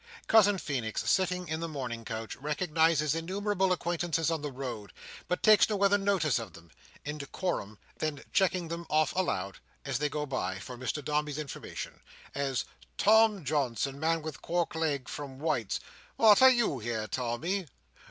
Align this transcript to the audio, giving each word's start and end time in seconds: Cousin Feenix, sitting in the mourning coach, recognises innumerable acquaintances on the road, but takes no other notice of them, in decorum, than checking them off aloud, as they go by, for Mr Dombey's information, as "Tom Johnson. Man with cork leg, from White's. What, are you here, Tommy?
Cousin 0.25 0.57
Feenix, 0.57 1.07
sitting 1.07 1.47
in 1.47 1.59
the 1.59 1.67
mourning 1.69 2.03
coach, 2.03 2.35
recognises 2.37 3.13
innumerable 3.13 3.71
acquaintances 3.71 4.31
on 4.31 4.41
the 4.41 4.51
road, 4.51 4.93
but 5.27 5.43
takes 5.43 5.69
no 5.69 5.83
other 5.83 5.99
notice 5.99 6.39
of 6.39 6.53
them, 6.53 6.71
in 7.05 7.19
decorum, 7.19 7.77
than 7.99 8.23
checking 8.33 8.67
them 8.69 8.87
off 8.89 9.13
aloud, 9.15 9.59
as 9.85 9.99
they 9.99 10.09
go 10.09 10.25
by, 10.25 10.57
for 10.57 10.75
Mr 10.75 11.05
Dombey's 11.05 11.37
information, 11.37 11.99
as 12.33 12.65
"Tom 12.97 13.45
Johnson. 13.45 13.99
Man 13.99 14.23
with 14.23 14.41
cork 14.41 14.73
leg, 14.73 15.07
from 15.07 15.37
White's. 15.37 15.79
What, 16.15 16.41
are 16.41 16.49
you 16.49 16.79
here, 16.79 17.05
Tommy? 17.05 17.67